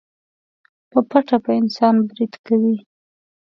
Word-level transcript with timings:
په 0.91 0.99
پټه 1.09 1.37
په 1.45 1.51
انسان 1.59 1.95
بريد 2.09 2.33
کوي. 2.45 2.75